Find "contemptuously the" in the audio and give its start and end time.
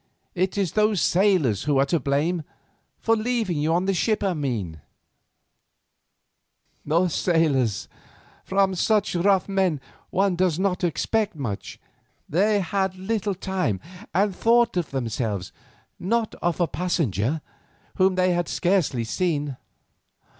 7.27-7.53